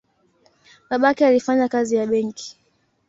Babake 0.89 1.25
alifanya 1.27 1.67
kazi 1.69 1.95
ya 1.95 2.07
benki. 2.07 2.57